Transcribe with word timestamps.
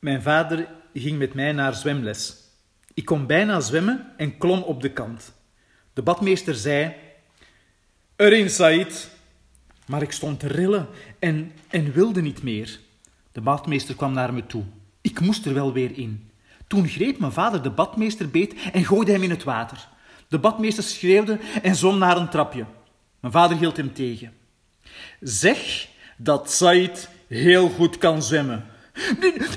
Mijn 0.00 0.22
vader 0.22 0.68
ging 0.94 1.18
met 1.18 1.34
mij 1.34 1.52
naar 1.52 1.74
zwemles. 1.74 2.36
Ik 2.94 3.04
kon 3.04 3.26
bijna 3.26 3.60
zwemmen 3.60 4.12
en 4.16 4.38
klom 4.38 4.62
op 4.62 4.82
de 4.82 4.90
kant. 4.90 5.32
De 5.92 6.02
badmeester 6.02 6.54
zei: 6.54 6.94
Erin, 8.16 8.50
Said. 8.50 9.10
Maar 9.86 10.02
ik 10.02 10.12
stond 10.12 10.40
te 10.40 10.46
rillen 10.46 10.88
en, 11.18 11.52
en 11.68 11.92
wilde 11.92 12.22
niet 12.22 12.42
meer. 12.42 12.78
De 13.32 13.40
badmeester 13.40 13.94
kwam 13.94 14.12
naar 14.12 14.32
me 14.32 14.46
toe. 14.46 14.64
Ik 15.00 15.20
moest 15.20 15.46
er 15.46 15.54
wel 15.54 15.72
weer 15.72 15.98
in. 15.98 16.30
Toen 16.66 16.88
greep 16.88 17.18
mijn 17.18 17.32
vader 17.32 17.62
de 17.62 17.70
badmeester 17.70 18.30
beet 18.30 18.54
en 18.72 18.84
gooide 18.84 19.12
hem 19.12 19.22
in 19.22 19.30
het 19.30 19.44
water. 19.44 19.88
De 20.28 20.38
badmeester 20.38 20.84
schreeuwde 20.84 21.38
en 21.62 21.76
zwom 21.76 21.98
naar 21.98 22.16
een 22.16 22.28
trapje. 22.28 22.64
Mijn 23.20 23.32
vader 23.32 23.56
hield 23.56 23.76
hem 23.76 23.92
tegen. 23.92 24.32
Zeg 25.20 25.88
dat 26.16 26.50
Said 26.50 27.08
heel 27.26 27.68
goed 27.68 27.98
kan 27.98 28.22
zwemmen. 28.22 28.66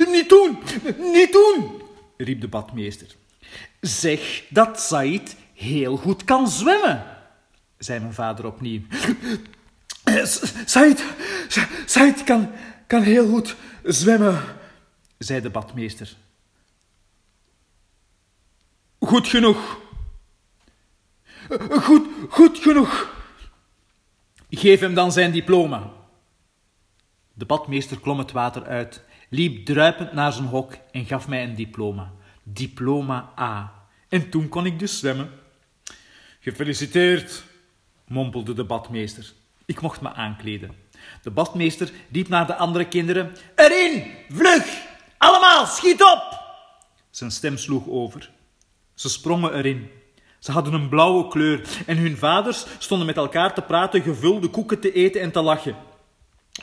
Niet, 0.08 0.30
doen, 0.30 0.58
niet 0.98 1.32
doen, 1.32 1.82
riep 2.18 2.42
de 2.42 2.48
badmeester. 2.48 3.08
Zeg 3.82 4.44
dat 4.50 4.80
Said 4.80 5.36
heel 5.54 5.98
goed 5.98 6.24
kan 6.24 6.48
zwemmen, 6.48 7.04
zei 7.78 8.00
mijn 8.00 8.14
vader 8.14 8.46
opnieuw. 8.46 8.82
Said, 10.66 11.04
Said 11.86 12.24
kan, 12.24 12.52
kan 12.88 13.02
heel 13.02 13.28
goed 13.30 13.56
zwemmen, 13.84 14.44
zei 15.18 15.42
de 15.42 15.50
badmeester. 15.50 16.16
Goed 19.00 19.28
genoeg. 19.28 19.82
Goed, 21.70 22.08
goed 22.30 22.58
genoeg. 22.60 23.12
Geef 24.50 24.80
hem 24.80 24.94
dan 24.94 25.12
zijn 25.12 25.32
diploma. 25.32 25.92
De 27.34 27.46
badmeester 27.46 28.00
klom 28.00 28.18
het 28.18 28.32
water 28.32 28.64
uit, 28.64 29.02
liep 29.34 29.66
druipend 29.66 30.14
naar 30.14 30.34
zijn 30.34 30.48
hok 30.48 30.74
en 30.92 31.06
gaf 31.06 31.28
mij 31.28 31.44
een 31.44 31.56
diploma. 31.56 32.12
Diploma 32.44 33.30
A. 33.40 33.74
En 34.10 34.30
toen 34.30 34.50
kon 34.50 34.66
ik 34.66 34.80
dus 34.80 35.00
zwemmen. 35.00 35.30
Gefeliciteerd, 36.40 37.44
mompelde 38.08 38.54
de 38.54 38.64
badmeester. 38.64 39.34
Ik 39.66 39.82
mocht 39.82 40.02
me 40.02 40.14
aankleden. 40.14 40.76
De 41.22 41.32
badmeester 41.32 41.92
riep 42.12 42.28
naar 42.28 42.48
de 42.48 42.56
andere 42.56 42.88
kinderen: 42.88 43.36
Erin, 43.56 44.12
vlug! 44.30 44.82
Allemaal, 45.18 45.66
schiet 45.66 46.04
op! 46.04 46.42
Zijn 47.10 47.32
stem 47.32 47.58
sloeg 47.58 47.88
over. 47.88 48.32
Ze 48.94 49.10
sprongen 49.10 49.54
erin. 49.54 49.90
Ze 50.40 50.52
hadden 50.52 50.74
een 50.74 50.90
blauwe 50.90 51.28
kleur 51.28 51.68
en 51.86 51.98
hun 51.98 52.18
vaders 52.18 52.66
stonden 52.78 53.08
met 53.08 53.18
elkaar 53.18 53.54
te 53.54 53.62
praten, 53.62 54.02
gevulde 54.02 54.50
koeken 54.50 54.80
te 54.80 54.92
eten 54.92 55.22
en 55.22 55.32
te 55.32 55.42
lachen. 55.42 55.76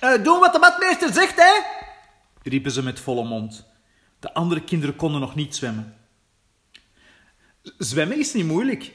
Uh, 0.00 0.24
doen 0.24 0.40
wat 0.40 0.52
de 0.52 0.58
badmeester 0.58 1.12
zegt, 1.12 1.36
hè? 1.36 1.80
Riepen 2.42 2.70
ze 2.70 2.83
met 2.83 3.00
volle 3.00 3.24
mond. 3.24 3.66
De 4.19 4.34
andere 4.34 4.64
kinderen 4.64 4.96
konden 4.96 5.20
nog 5.20 5.34
niet 5.34 5.56
zwemmen. 5.56 5.94
Zwemmen 7.78 8.19
is 8.19 8.33
niet 8.33 8.44
moeilijk, 8.44 8.92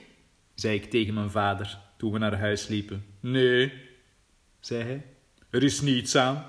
zei 0.56 0.76
ik 0.76 0.90
tegen 0.90 1.14
mijn 1.14 1.32
vader 1.32 1.80
toen 1.98 2.12
we 2.12 2.18
naar 2.18 2.40
huis 2.40 2.68
liepen. 2.68 3.06
Nee, 3.20 3.74
zei 4.60 4.84
hij, 4.84 5.06
er 5.50 5.64
is 5.64 5.82
niets 5.82 6.16
aan. 6.16 6.46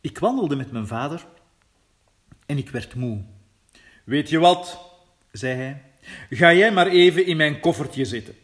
Ik 0.00 0.18
wandelde 0.18 0.56
met 0.56 0.72
mijn 0.72 0.86
vader 0.86 1.26
en 2.46 2.58
ik 2.58 2.70
werd 2.70 2.94
moe. 2.94 3.24
Weet 4.04 4.28
je 4.28 4.38
wat, 4.38 4.80
zei 5.32 5.54
hij, 5.54 5.82
ga 6.30 6.52
jij 6.52 6.72
maar 6.72 6.86
even 6.86 7.26
in 7.26 7.36
mijn 7.36 7.60
koffertje 7.60 8.04
zitten. 8.04 8.34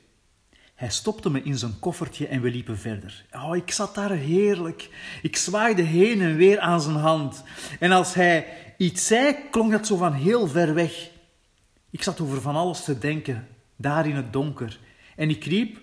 Hij 0.80 0.90
stopte 0.90 1.30
me 1.30 1.42
in 1.42 1.58
zijn 1.58 1.78
koffertje 1.78 2.26
en 2.26 2.40
we 2.40 2.50
liepen 2.50 2.78
verder. 2.78 3.24
Oh, 3.32 3.56
ik 3.56 3.70
zat 3.70 3.94
daar 3.94 4.10
heerlijk. 4.10 4.88
Ik 5.22 5.36
zwaaide 5.36 5.82
heen 5.82 6.20
en 6.20 6.36
weer 6.36 6.60
aan 6.60 6.80
zijn 6.80 6.96
hand. 6.96 7.42
En 7.80 7.92
als 7.92 8.14
hij 8.14 8.46
iets 8.76 9.06
zei, 9.06 9.36
klonk 9.50 9.72
dat 9.72 9.86
zo 9.86 9.96
van 9.96 10.12
heel 10.12 10.46
ver 10.48 10.74
weg. 10.74 11.10
Ik 11.90 12.02
zat 12.02 12.20
over 12.20 12.40
van 12.40 12.56
alles 12.56 12.84
te 12.84 12.98
denken, 12.98 13.48
daar 13.76 14.06
in 14.06 14.16
het 14.16 14.32
donker. 14.32 14.78
En 15.16 15.30
ik 15.30 15.44
riep: 15.44 15.78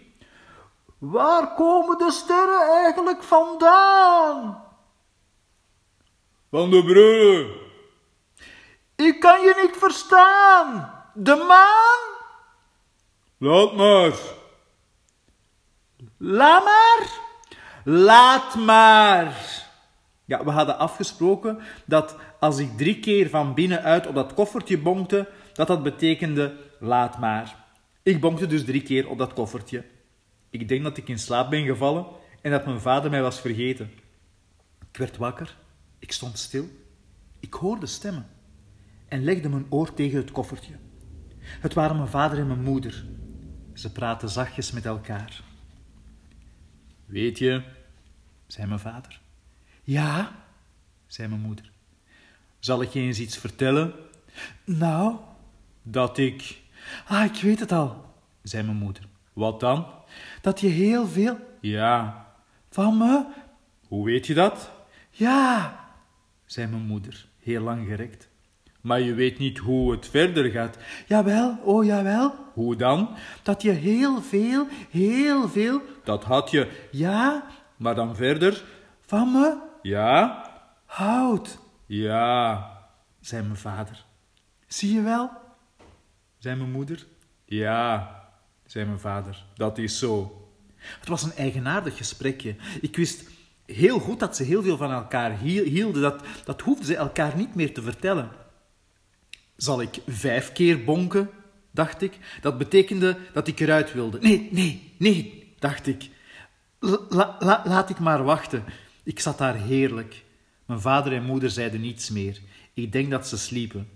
Waar 0.97 1.53
komen 1.53 1.97
de 1.97 2.11
sterren 2.11 2.67
eigenlijk 2.83 3.23
vandaan? 3.23 4.63
Van 6.49 6.69
de 6.69 6.83
brullen. 6.83 7.49
Ik 8.95 9.19
kan 9.19 9.41
je 9.41 9.59
niet 9.61 9.77
verstaan. 9.77 10.93
De 11.13 11.35
maan? 11.35 11.99
Laat 13.37 13.75
maar. 13.75 14.36
Laat 16.17 16.63
maar. 16.63 17.09
Laat 17.83 18.55
maar. 18.55 19.65
Ja, 20.25 20.43
we 20.43 20.51
hadden 20.51 20.77
afgesproken 20.77 21.59
dat 21.85 22.15
als 22.39 22.57
ik 22.57 22.77
drie 22.77 22.99
keer 22.99 23.29
van 23.29 23.53
binnenuit 23.53 24.07
op 24.07 24.15
dat 24.15 24.33
koffertje 24.33 24.77
bonkte, 24.77 25.29
dat 25.53 25.67
dat 25.67 25.83
betekende 25.83 26.55
laat 26.79 27.19
maar. 27.19 27.65
Ik 28.03 28.21
bonkte 28.21 28.47
dus 28.47 28.65
drie 28.65 28.81
keer 28.81 29.09
op 29.09 29.17
dat 29.17 29.33
koffertje. 29.33 29.85
Ik 30.49 30.67
denk 30.67 30.83
dat 30.83 30.97
ik 30.97 31.07
in 31.07 31.19
slaap 31.19 31.49
ben 31.49 31.65
gevallen 31.65 32.05
en 32.41 32.51
dat 32.51 32.65
mijn 32.65 32.81
vader 32.81 33.09
mij 33.09 33.21
was 33.21 33.39
vergeten. 33.39 33.91
Ik 34.91 34.97
werd 34.97 35.17
wakker, 35.17 35.57
ik 35.99 36.11
stond 36.11 36.37
stil, 36.37 36.65
ik 37.39 37.53
hoorde 37.53 37.85
stemmen 37.85 38.27
en 39.07 39.23
legde 39.23 39.49
mijn 39.49 39.65
oor 39.69 39.93
tegen 39.93 40.17
het 40.17 40.31
koffertje. 40.31 40.73
Het 41.39 41.73
waren 41.73 41.95
mijn 41.95 42.09
vader 42.09 42.39
en 42.39 42.47
mijn 42.47 42.63
moeder. 42.63 43.05
Ze 43.73 43.91
praten 43.91 44.29
zachtjes 44.29 44.71
met 44.71 44.85
elkaar. 44.85 45.41
Weet 47.07 47.37
je, 47.37 47.61
zei 48.47 48.67
mijn 48.67 48.79
vader. 48.79 49.19
Ja, 49.83 50.31
zei 51.05 51.27
mijn 51.27 51.41
moeder. 51.41 51.71
Zal 52.59 52.81
ik 52.81 52.89
je 52.89 52.99
eens 52.99 53.19
iets 53.19 53.37
vertellen? 53.37 53.93
Nou, 54.63 55.15
dat 55.81 56.17
ik. 56.17 56.61
Ah, 57.07 57.23
ik 57.25 57.41
weet 57.41 57.59
het 57.59 57.71
al, 57.71 58.13
zei 58.43 58.63
mijn 58.63 58.77
moeder. 58.77 59.03
Wat 59.33 59.59
dan? 59.59 59.87
Dat 60.41 60.59
je 60.59 60.67
heel 60.67 61.07
veel. 61.07 61.37
Ja. 61.61 62.25
Van 62.69 62.97
me? 62.97 63.25
Hoe 63.87 64.05
weet 64.05 64.27
je 64.27 64.33
dat? 64.33 64.71
Ja, 65.09 65.79
zei 66.45 66.67
mijn 66.67 66.85
moeder, 66.85 67.27
heel 67.39 67.61
lang 67.61 67.87
gerekt. 67.87 68.29
Maar 68.81 69.01
je 69.01 69.13
weet 69.13 69.37
niet 69.37 69.57
hoe 69.57 69.91
het 69.91 70.07
verder 70.07 70.51
gaat. 70.51 70.77
Jawel, 71.07 71.57
oh 71.63 71.85
jawel. 71.85 72.35
Hoe 72.53 72.75
dan? 72.75 73.09
Dat 73.43 73.61
je 73.61 73.71
heel 73.71 74.21
veel, 74.21 74.67
heel 74.89 75.49
veel. 75.49 75.81
Dat 76.03 76.23
had 76.23 76.51
je. 76.51 76.87
Ja. 76.91 77.43
Maar 77.77 77.95
dan 77.95 78.15
verder? 78.15 78.63
Van 79.01 79.31
me? 79.31 79.57
Ja. 79.81 80.45
Hout. 80.85 81.59
Ja, 81.85 82.71
zei 83.19 83.43
mijn 83.43 83.57
vader. 83.57 84.05
Zie 84.67 84.93
je 84.93 85.01
wel? 85.01 85.29
zei 86.37 86.55
mijn 86.55 86.71
moeder. 86.71 87.05
Ja, 87.45 88.15
zei 88.65 88.85
mijn 88.85 88.99
vader. 88.99 89.45
Dat 89.55 89.77
is 89.77 89.99
zo. 89.99 90.41
Het 90.75 91.07
was 91.07 91.23
een 91.23 91.33
eigenaardig 91.35 91.97
gesprekje. 91.97 92.55
Ik 92.81 92.95
wist 92.95 93.29
heel 93.65 93.99
goed 93.99 94.19
dat 94.19 94.35
ze 94.35 94.43
heel 94.43 94.63
veel 94.63 94.77
van 94.77 94.91
elkaar 94.91 95.37
hielden. 95.37 96.01
Dat, 96.01 96.23
dat 96.45 96.61
hoefden 96.61 96.85
ze 96.85 96.95
elkaar 96.95 97.35
niet 97.35 97.55
meer 97.55 97.73
te 97.73 97.81
vertellen. 97.81 98.31
Zal 99.57 99.81
ik 99.81 99.99
vijf 100.07 100.51
keer 100.51 100.83
bonken? 100.83 101.29
dacht 101.77 102.01
ik. 102.01 102.17
Dat 102.41 102.57
betekende 102.57 103.17
dat 103.33 103.47
ik 103.47 103.59
eruit 103.59 103.93
wilde. 103.93 104.19
Nee, 104.19 104.49
nee, 104.51 104.93
nee, 104.97 105.53
dacht 105.59 105.87
ik. 105.87 106.09
La, 106.79 107.35
la, 107.39 107.61
laat 107.65 107.89
ik 107.89 107.99
maar 107.99 108.23
wachten. 108.23 108.63
Ik 109.03 109.19
zat 109.19 109.37
daar 109.37 109.55
heerlijk. 109.55 110.23
Mijn 110.65 110.81
vader 110.81 111.13
en 111.13 111.23
moeder 111.23 111.49
zeiden 111.49 111.81
niets 111.81 112.09
meer. 112.09 112.41
Ik 112.73 112.91
denk 112.91 113.11
dat 113.11 113.27
ze 113.27 113.37
sliepen. 113.37 113.89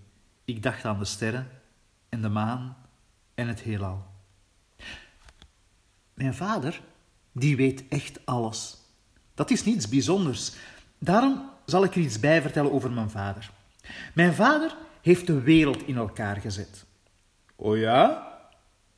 Ik 0.45 0.63
dacht 0.63 0.85
aan 0.85 0.99
de 0.99 1.05
sterren 1.05 1.49
en 2.09 2.21
de 2.21 2.29
maan 2.29 2.77
en 3.33 3.47
het 3.47 3.61
heelal. 3.61 4.05
Mijn 6.13 6.33
vader, 6.33 6.81
die 7.31 7.55
weet 7.55 7.87
echt 7.87 8.19
alles. 8.25 8.77
Dat 9.33 9.51
is 9.51 9.63
niets 9.63 9.89
bijzonders. 9.89 10.53
Daarom 10.97 11.49
zal 11.65 11.83
ik 11.83 11.95
er 11.95 12.01
iets 12.01 12.19
bij 12.19 12.41
vertellen 12.41 12.71
over 12.71 12.91
mijn 12.91 13.09
vader. 13.09 13.51
Mijn 14.13 14.33
vader 14.33 14.75
heeft 15.01 15.27
de 15.27 15.41
wereld 15.41 15.87
in 15.87 15.97
elkaar 15.97 16.35
gezet. 16.35 16.85
O 17.55 17.75
ja? 17.75 18.29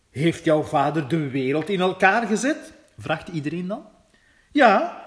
Heeft 0.10 0.44
jouw 0.44 0.64
vader 0.64 1.08
de 1.08 1.30
wereld 1.30 1.70
in 1.70 1.82
elkaar 1.82 2.28
gezet? 2.28 2.74
vraagt 2.98 3.28
iedereen 3.28 3.68
dan. 3.68 3.86
Ja, 4.52 5.04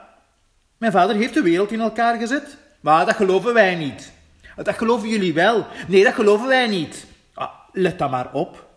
mijn 0.76 0.93
vader 0.93 1.16
heeft 1.16 1.34
de 1.34 1.43
wereld 1.43 1.72
in 1.72 1.81
elkaar 1.81 2.19
gezet. 2.19 2.56
Maar 2.81 3.06
dat 3.06 3.16
geloven 3.16 3.54
wij 3.54 3.75
niet. 3.75 4.12
Dat 4.56 4.76
geloven 4.76 5.08
jullie 5.08 5.34
wel. 5.34 5.66
Nee, 5.88 6.04
dat 6.04 6.14
geloven 6.14 6.48
wij 6.48 6.66
niet. 6.66 7.06
Ah, 7.34 7.50
let 7.72 7.99
dan 7.99 8.10
maar 8.10 8.32
op. 8.32 8.69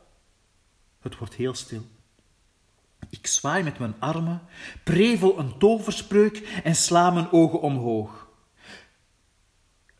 Het 1.02 1.18
wordt 1.18 1.34
heel 1.34 1.54
stil. 1.54 1.86
Ik 3.10 3.28
zwaai 3.28 3.64
met 3.64 3.80
mijn 3.80 3.96
armen, 4.00 4.42
prevel 4.84 5.40
een 5.40 5.58
toverspreuk 5.58 6.62
en 6.64 6.76
sla 6.76 7.10
mijn 7.10 7.32
ogen 7.32 7.62
omhoog. 7.62 8.28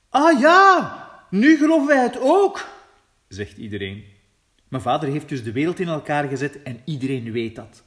Ah 0.10 0.40
ja, 0.40 1.09
nu 1.30 1.58
geloven 1.58 1.88
wij 1.88 2.04
het 2.04 2.20
ook, 2.20 2.68
zegt 3.28 3.58
iedereen. 3.58 4.04
Mijn 4.68 4.84
vader 4.84 5.10
heeft 5.10 5.30
dus 5.30 5.44
de 5.44 5.52
wereld 5.52 5.80
in 5.80 5.88
elkaar 5.88 6.28
gezet 6.28 6.62
en 6.64 6.82
iedereen 6.86 7.32
weet 7.32 7.56
dat. 7.56 7.84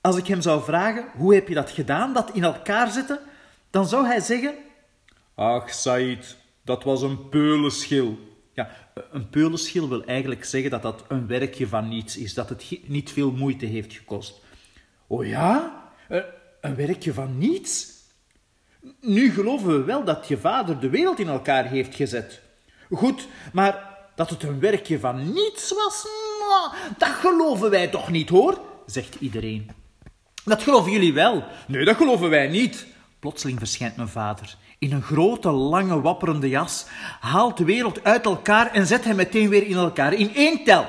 Als 0.00 0.16
ik 0.16 0.26
hem 0.26 0.40
zou 0.40 0.62
vragen, 0.62 1.04
hoe 1.16 1.34
heb 1.34 1.48
je 1.48 1.54
dat 1.54 1.70
gedaan, 1.70 2.12
dat 2.12 2.30
in 2.34 2.44
elkaar 2.44 2.90
zetten, 2.90 3.18
dan 3.70 3.88
zou 3.88 4.06
hij 4.06 4.20
zeggen... 4.20 4.54
Ach, 5.34 5.70
Said, 5.70 6.36
Dat 6.62 6.84
was 6.84 7.02
een 7.02 7.28
peulenschil. 7.28 8.18
Ja, 8.52 8.70
een 9.10 9.28
peulenschil 9.28 9.88
wil 9.88 10.04
eigenlijk 10.04 10.44
zeggen 10.44 10.70
dat 10.70 10.82
dat 10.82 11.04
een 11.08 11.26
werkje 11.26 11.68
van 11.68 11.88
niets 11.88 12.16
is, 12.16 12.34
dat 12.34 12.48
het 12.48 12.78
niet 12.86 13.12
veel 13.12 13.32
moeite 13.32 13.66
heeft 13.66 13.92
gekost. 13.92 14.40
Oh 15.06 15.26
ja? 15.26 15.82
Een 16.60 16.74
werkje 16.74 17.12
van 17.12 17.38
niets? 17.38 17.97
Nu 19.00 19.30
geloven 19.30 19.68
we 19.68 19.84
wel 19.84 20.04
dat 20.04 20.28
je 20.28 20.38
vader 20.38 20.80
de 20.80 20.88
wereld 20.88 21.18
in 21.18 21.28
elkaar 21.28 21.64
heeft 21.64 21.94
gezet. 21.94 22.40
Goed, 22.90 23.28
maar 23.52 23.96
dat 24.14 24.30
het 24.30 24.42
een 24.42 24.60
werkje 24.60 25.00
van 25.00 25.32
niets 25.32 25.72
was, 25.72 26.06
dat 26.98 27.08
geloven 27.08 27.70
wij 27.70 27.88
toch 27.88 28.10
niet, 28.10 28.28
hoor, 28.28 28.60
zegt 28.86 29.14
iedereen. 29.20 29.70
Dat 30.44 30.62
geloven 30.62 30.92
jullie 30.92 31.12
wel. 31.12 31.44
Nee, 31.66 31.84
dat 31.84 31.96
geloven 31.96 32.30
wij 32.30 32.48
niet. 32.48 32.86
Plotseling 33.18 33.58
verschijnt 33.58 33.96
mijn 33.96 34.08
vader 34.08 34.56
in 34.78 34.92
een 34.92 35.02
grote, 35.02 35.50
lange, 35.50 36.00
wapperende 36.00 36.48
jas, 36.48 36.86
haalt 37.20 37.56
de 37.56 37.64
wereld 37.64 38.04
uit 38.04 38.24
elkaar 38.24 38.72
en 38.72 38.86
zet 38.86 39.04
hem 39.04 39.16
meteen 39.16 39.48
weer 39.48 39.66
in 39.66 39.76
elkaar, 39.76 40.12
in 40.12 40.34
één 40.34 40.64
tel. 40.64 40.86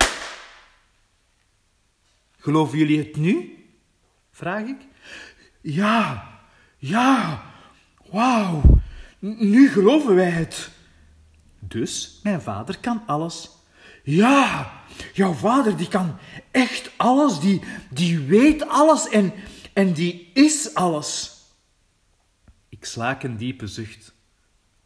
Geloven 2.37 2.77
jullie 2.77 2.97
het 2.97 3.15
nu? 3.15 3.63
Vraag 4.31 4.61
ik. 4.61 4.77
Ja, 5.61 6.27
ja, 6.77 7.43
wauw, 8.11 8.61
nu 9.19 9.69
geloven 9.69 10.15
wij 10.15 10.29
het. 10.29 10.69
Dus, 11.59 12.19
mijn 12.23 12.41
vader 12.41 12.79
kan 12.79 13.03
alles. 13.05 13.49
Ja, 14.03 14.73
jouw 15.13 15.33
vader 15.33 15.77
die 15.77 15.87
kan 15.87 16.17
echt 16.51 16.91
alles, 16.97 17.39
die, 17.39 17.61
die 17.89 18.19
weet 18.19 18.67
alles 18.67 19.09
en, 19.09 19.33
en 19.73 19.93
die 19.93 20.31
is 20.33 20.73
alles. 20.73 21.37
Ik 22.69 22.85
slaak 22.85 23.23
een 23.23 23.37
diepe 23.37 23.67
zucht, 23.67 24.13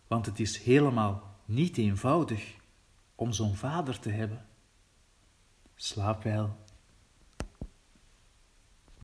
want 0.08 0.26
het 0.26 0.40
is 0.40 0.58
helemaal 0.58 1.38
niet 1.46 1.78
eenvoudig 1.78 2.54
om 3.16 3.32
zo'n 3.32 3.56
vader 3.56 4.00
te 4.00 4.10
hebben. 4.10 4.46
Slaap 5.76 6.24
wel. 6.24 6.63